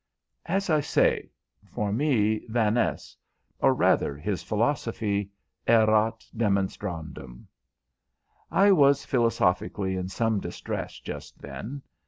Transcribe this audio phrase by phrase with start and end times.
[0.47, 1.29] As I say,
[1.63, 3.15] for me Vaness,
[3.59, 5.29] or rather his philosophy,
[5.67, 7.45] erat demonstrandum.
[8.49, 11.83] I was philosophically in some distress just then.